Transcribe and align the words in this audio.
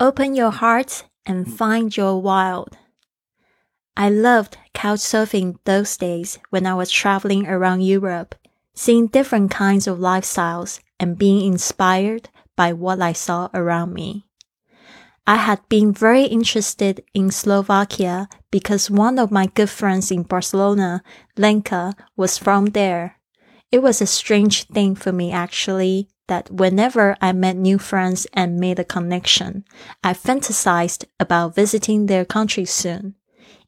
Open 0.00 0.36
your 0.36 0.52
heart 0.52 1.06
and 1.26 1.44
mm. 1.44 1.52
find 1.52 1.96
your 1.96 2.22
wild. 2.22 2.78
I 3.96 4.08
loved 4.08 4.56
couch 4.72 5.00
surfing 5.00 5.58
those 5.64 5.96
days 5.96 6.38
when 6.50 6.66
I 6.66 6.74
was 6.74 6.90
traveling 6.90 7.48
around 7.48 7.82
Europe, 7.82 8.36
seeing 8.74 9.08
different 9.08 9.50
kinds 9.50 9.88
of 9.88 9.98
lifestyles 9.98 10.78
and 11.00 11.18
being 11.18 11.44
inspired 11.44 12.28
by 12.54 12.72
what 12.72 13.02
I 13.02 13.12
saw 13.12 13.48
around 13.52 13.92
me. 13.92 14.24
I 15.26 15.36
had 15.36 15.68
been 15.68 15.92
very 15.92 16.24
interested 16.24 17.02
in 17.12 17.32
Slovakia 17.32 18.28
because 18.52 18.90
one 18.90 19.18
of 19.18 19.32
my 19.32 19.46
good 19.46 19.68
friends 19.68 20.12
in 20.12 20.22
Barcelona, 20.22 21.02
Lenka, 21.36 21.94
was 22.16 22.38
from 22.38 22.66
there. 22.66 23.16
It 23.72 23.82
was 23.82 24.00
a 24.00 24.06
strange 24.06 24.64
thing 24.68 24.94
for 24.94 25.10
me 25.10 25.32
actually 25.32 26.08
that 26.28 26.50
whenever 26.50 27.16
I 27.20 27.32
met 27.32 27.56
new 27.56 27.78
friends 27.78 28.26
and 28.32 28.60
made 28.60 28.78
a 28.78 28.84
connection, 28.84 29.64
I 30.02 30.14
fantasized 30.14 31.04
about 31.18 31.54
visiting 31.54 32.06
their 32.06 32.24
country 32.24 32.64
soon. 32.64 33.16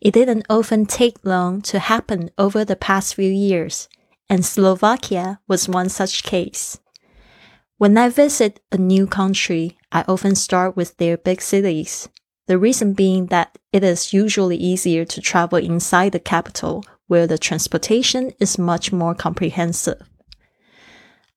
It 0.01 0.15
didn't 0.15 0.47
often 0.49 0.87
take 0.87 1.25
long 1.25 1.61
to 1.63 1.79
happen 1.79 2.31
over 2.39 2.65
the 2.65 2.77
past 2.77 3.17
few 3.17 3.31
years, 3.31 3.89
and 4.29 4.45
Slovakia 4.45 5.41
was 5.49 5.69
one 5.69 5.89
such 5.89 6.23
case. 6.23 6.79
When 7.77 7.97
I 7.99 8.09
visit 8.11 8.61
a 8.71 8.77
new 8.77 9.07
country, 9.07 9.79
I 9.91 10.05
often 10.07 10.35
start 10.35 10.77
with 10.77 10.97
their 10.99 11.17
big 11.17 11.41
cities. 11.43 12.09
The 12.47 12.59
reason 12.59 12.95
being 12.95 13.27
that 13.27 13.59
it 13.73 13.83
is 13.83 14.13
usually 14.13 14.57
easier 14.57 15.05
to 15.05 15.21
travel 15.21 15.59
inside 15.59 16.13
the 16.13 16.21
capital 16.21 16.85
where 17.07 17.27
the 17.27 17.39
transportation 17.39 18.33
is 18.39 18.59
much 18.59 18.93
more 18.93 19.15
comprehensive. 19.15 20.10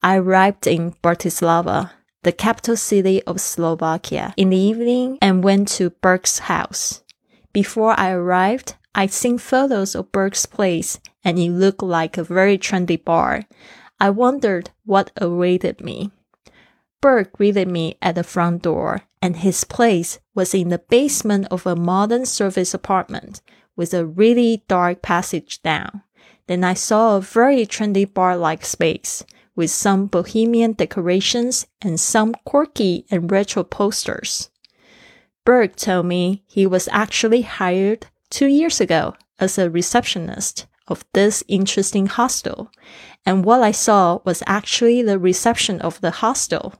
I 0.05 0.17
arrived 0.17 0.67
in 0.67 0.91
Bratislava, 1.01 1.91
the 2.23 2.33
capital 2.33 2.75
city 2.75 3.23
of 3.23 3.39
Slovakia, 3.39 4.33
in 4.35 4.49
the 4.49 4.57
evening 4.57 5.17
and 5.21 5.41
went 5.41 5.69
to 5.79 5.91
Burke's 5.91 6.39
house. 6.39 7.03
Before 7.53 7.97
I 7.97 8.11
arrived, 8.11 8.75
I'd 8.93 9.13
seen 9.13 9.37
photos 9.37 9.95
of 9.95 10.11
Burke's 10.11 10.45
place 10.45 10.99
and 11.23 11.39
it 11.39 11.51
looked 11.51 11.81
like 11.81 12.17
a 12.17 12.23
very 12.25 12.57
trendy 12.57 13.01
bar. 13.01 13.43
I 13.97 14.09
wondered 14.09 14.71
what 14.83 15.11
awaited 15.15 15.79
me. 15.79 16.11
Burke 16.99 17.31
greeted 17.31 17.69
me 17.69 17.95
at 18.01 18.15
the 18.15 18.23
front 18.23 18.63
door, 18.63 19.03
and 19.21 19.37
his 19.37 19.63
place 19.63 20.19
was 20.35 20.53
in 20.53 20.67
the 20.67 20.79
basement 20.79 21.47
of 21.49 21.65
a 21.65 21.77
modern 21.77 22.25
service 22.25 22.73
apartment 22.73 23.41
with 23.77 23.93
a 23.93 24.05
really 24.05 24.63
dark 24.67 25.01
passage 25.01 25.61
down. 25.61 26.01
Then 26.47 26.65
I 26.65 26.73
saw 26.73 27.15
a 27.15 27.21
very 27.21 27.65
trendy 27.65 28.11
bar 28.11 28.35
like 28.35 28.65
space 28.65 29.23
with 29.55 29.69
some 29.69 30.07
bohemian 30.07 30.73
decorations 30.73 31.67
and 31.81 31.99
some 31.99 32.33
quirky 32.45 33.05
and 33.11 33.31
retro 33.31 33.63
posters. 33.63 34.49
Berg 35.45 35.75
told 35.75 36.05
me 36.05 36.43
he 36.47 36.65
was 36.65 36.87
actually 36.91 37.41
hired 37.41 38.07
two 38.29 38.47
years 38.47 38.79
ago 38.79 39.15
as 39.39 39.57
a 39.57 39.69
receptionist 39.69 40.65
of 40.87 41.05
this 41.13 41.43
interesting 41.47 42.07
hostel, 42.07 42.71
and 43.25 43.45
what 43.45 43.61
I 43.61 43.71
saw 43.71 44.19
was 44.25 44.43
actually 44.47 45.01
the 45.01 45.19
reception 45.19 45.81
of 45.81 46.01
the 46.01 46.11
hostel. 46.11 46.73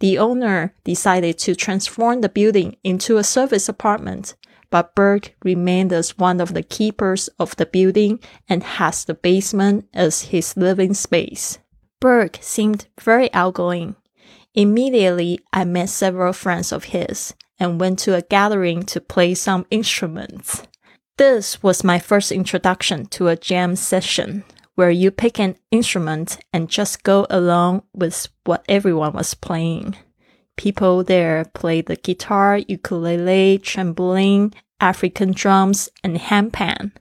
The 0.00 0.18
owner 0.18 0.74
decided 0.84 1.38
to 1.38 1.54
transform 1.54 2.20
the 2.20 2.28
building 2.28 2.76
into 2.84 3.16
a 3.16 3.24
service 3.24 3.68
apartment, 3.68 4.34
but 4.70 4.94
Berg 4.94 5.34
remained 5.42 5.92
as 5.92 6.18
one 6.18 6.40
of 6.40 6.54
the 6.54 6.62
keepers 6.62 7.28
of 7.38 7.56
the 7.56 7.66
building 7.66 8.20
and 8.48 8.62
has 8.62 9.04
the 9.04 9.14
basement 9.14 9.88
as 9.94 10.22
his 10.22 10.56
living 10.56 10.92
space. 10.92 11.58
Burke 12.00 12.38
seemed 12.40 12.86
very 13.00 13.32
outgoing. 13.32 13.96
Immediately, 14.54 15.40
I 15.52 15.64
met 15.64 15.88
several 15.88 16.32
friends 16.32 16.72
of 16.72 16.84
his 16.84 17.34
and 17.58 17.80
went 17.80 17.98
to 18.00 18.14
a 18.14 18.22
gathering 18.22 18.82
to 18.84 19.00
play 19.00 19.34
some 19.34 19.66
instruments. 19.70 20.62
This 21.16 21.62
was 21.62 21.84
my 21.84 21.98
first 21.98 22.30
introduction 22.30 23.06
to 23.06 23.28
a 23.28 23.36
jam 23.36 23.76
session 23.76 24.44
where 24.74 24.90
you 24.90 25.10
pick 25.10 25.38
an 25.38 25.56
instrument 25.70 26.38
and 26.52 26.68
just 26.68 27.02
go 27.02 27.26
along 27.30 27.82
with 27.94 28.28
what 28.44 28.64
everyone 28.68 29.14
was 29.14 29.32
playing. 29.32 29.96
People 30.56 31.02
there 31.02 31.46
played 31.54 31.86
the 31.86 31.96
guitar, 31.96 32.58
ukulele, 32.58 33.58
trampoline, 33.58 34.52
African 34.80 35.32
drums, 35.32 35.88
and 36.04 36.18
handpan. 36.18 36.92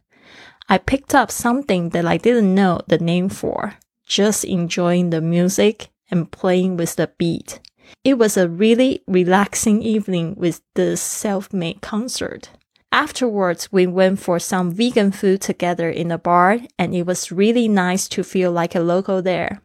I 0.70 0.78
picked 0.78 1.14
up 1.14 1.30
something 1.32 1.90
that 1.90 2.06
I 2.06 2.16
didn't 2.16 2.56
know 2.56 2.80
the 2.88 2.98
name 2.98 3.28
for 3.28 3.76
just 4.06 4.44
enjoying 4.44 5.10
the 5.10 5.22
music 5.22 5.90
and 6.12 6.32
playing 6.32 6.78
with 6.78 6.96
the 6.96 7.12
beat. 7.18 7.60
It 8.04 8.18
was 8.18 8.38
a 8.38 8.50
really 8.50 9.02
relaxing 9.08 9.82
evening 9.82 10.36
with 10.38 10.62
this 10.76 11.02
self-made 11.02 11.82
concert. 11.82 12.50
Afterwards, 12.92 13.72
we 13.72 13.88
went 13.88 14.20
for 14.20 14.40
some 14.40 14.72
vegan 14.72 15.12
food 15.12 15.42
together 15.42 15.90
in 15.90 16.08
the 16.08 16.18
bar, 16.18 16.60
and 16.80 16.96
it 16.96 17.06
was 17.06 17.32
really 17.32 17.68
nice 17.68 18.08
to 18.10 18.24
feel 18.24 18.52
like 18.52 18.74
a 18.74 18.80
local 18.80 19.22
there. 19.22 19.62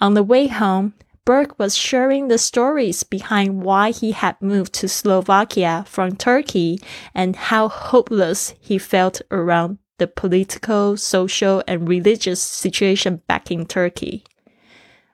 On 0.00 0.14
the 0.14 0.22
way 0.22 0.46
home, 0.46 0.94
Burke 1.26 1.58
was 1.58 1.76
sharing 1.76 2.28
the 2.28 2.38
stories 2.38 3.02
behind 3.02 3.62
why 3.62 3.90
he 3.90 4.12
had 4.12 4.40
moved 4.40 4.72
to 4.74 4.88
Slovakia 4.88 5.84
from 5.86 6.16
Turkey 6.16 6.80
and 7.14 7.36
how 7.36 7.68
hopeless 7.68 8.54
he 8.58 8.78
felt 8.78 9.20
around 9.30 9.78
the 10.00 10.08
political, 10.08 10.96
social, 10.96 11.62
and 11.68 11.86
religious 11.86 12.40
situation 12.42 13.22
back 13.28 13.50
in 13.50 13.66
Turkey. 13.66 14.24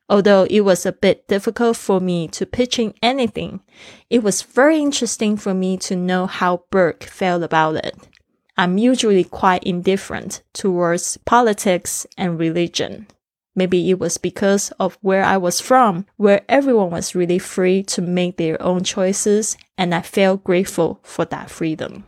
Although 0.08 0.46
it 0.48 0.60
was 0.60 0.86
a 0.86 0.92
bit 0.92 1.26
difficult 1.26 1.76
for 1.76 2.00
me 2.00 2.28
to 2.28 2.46
pitch 2.46 2.78
in 2.78 2.94
anything, 3.02 3.60
it 4.08 4.22
was 4.22 4.42
very 4.42 4.78
interesting 4.78 5.36
for 5.36 5.52
me 5.52 5.76
to 5.78 5.96
know 5.96 6.26
how 6.26 6.62
Burke 6.70 7.02
felt 7.02 7.42
about 7.42 7.74
it. 7.84 8.08
I'm 8.56 8.78
usually 8.78 9.24
quite 9.24 9.64
indifferent 9.64 10.42
towards 10.54 11.16
politics 11.26 12.06
and 12.16 12.38
religion. 12.38 13.08
Maybe 13.56 13.90
it 13.90 13.98
was 13.98 14.16
because 14.16 14.70
of 14.78 14.96
where 15.02 15.24
I 15.24 15.38
was 15.38 15.60
from, 15.60 16.06
where 16.16 16.42
everyone 16.48 16.90
was 16.90 17.16
really 17.16 17.40
free 17.40 17.82
to 17.84 18.00
make 18.00 18.36
their 18.36 18.62
own 18.62 18.84
choices, 18.84 19.56
and 19.76 19.92
I 19.92 20.02
felt 20.02 20.44
grateful 20.44 21.00
for 21.02 21.24
that 21.24 21.50
freedom. 21.50 22.04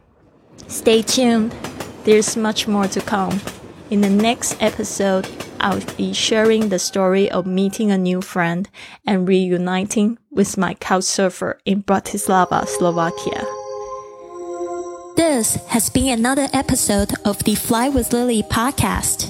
Stay 0.69 1.03
tuned. 1.03 1.53
There's 2.09 2.39
much 2.39 2.67
more 2.67 2.89
to 2.89 3.03
come. 3.03 3.39
In 3.91 4.01
the 4.01 4.09
next 4.09 4.57
episode, 4.63 5.29
I'll 5.61 5.83
be 5.99 6.15
sharing 6.15 6.71
the 6.71 6.79
story 6.79 7.31
of 7.31 7.45
meeting 7.45 7.91
a 7.91 7.99
new 7.99 8.23
friend 8.23 8.67
and 9.07 9.29
reuniting 9.29 10.17
with 10.31 10.57
my 10.57 10.73
couch 10.73 11.05
surfer 11.05 11.61
in 11.67 11.83
Bratislava, 11.83 12.67
Slovakia. 12.67 13.45
This 15.17 15.57
has 15.67 15.91
been 15.91 16.19
another 16.19 16.49
episode 16.55 17.13
of 17.27 17.45
the 17.45 17.55
Fly 17.55 17.91
with 17.91 18.11
Lily 18.15 18.43
podcast. 18.43 19.29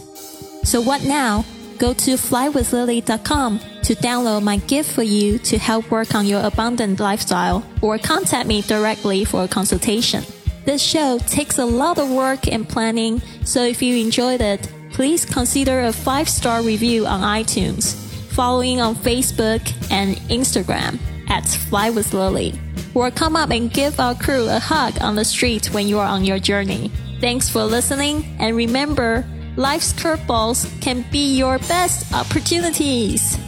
So 0.64 0.80
what 0.80 1.02
now? 1.02 1.44
go 1.78 1.94
to 1.94 2.12
flywithlily.com 2.16 3.60
to 3.82 3.94
download 3.94 4.42
my 4.42 4.56
gift 4.56 4.92
for 4.92 5.02
you 5.02 5.38
to 5.38 5.58
help 5.58 5.90
work 5.90 6.14
on 6.14 6.26
your 6.26 6.44
abundant 6.44 7.00
lifestyle 7.00 7.64
or 7.80 7.98
contact 7.98 8.48
me 8.48 8.62
directly 8.62 9.25
for 9.25 9.44
a 9.44 9.48
consultation. 9.48 10.25
This 10.68 10.82
show 10.82 11.16
takes 11.20 11.56
a 11.56 11.64
lot 11.64 11.96
of 11.96 12.10
work 12.10 12.46
and 12.46 12.68
planning, 12.68 13.22
so 13.42 13.62
if 13.64 13.80
you 13.80 14.04
enjoyed 14.04 14.42
it, 14.42 14.70
please 14.92 15.24
consider 15.24 15.80
a 15.80 15.92
five 15.94 16.28
star 16.28 16.60
review 16.60 17.06
on 17.06 17.22
iTunes, 17.22 17.94
following 18.34 18.78
on 18.78 18.94
Facebook 18.94 19.62
and 19.90 20.16
Instagram 20.28 20.98
at 21.30 21.46
Fly 21.46 21.88
with 21.88 22.12
Lily, 22.12 22.52
or 22.94 23.10
come 23.10 23.34
up 23.34 23.48
and 23.48 23.72
give 23.72 23.98
our 23.98 24.14
crew 24.14 24.46
a 24.46 24.58
hug 24.58 25.00
on 25.00 25.16
the 25.16 25.24
street 25.24 25.72
when 25.72 25.88
you 25.88 25.98
are 25.98 26.06
on 26.06 26.22
your 26.22 26.38
journey. 26.38 26.92
Thanks 27.18 27.48
for 27.48 27.64
listening, 27.64 28.36
and 28.38 28.54
remember, 28.54 29.24
life's 29.56 29.94
curveballs 29.94 30.68
can 30.82 31.02
be 31.10 31.34
your 31.34 31.58
best 31.60 32.12
opportunities. 32.12 33.38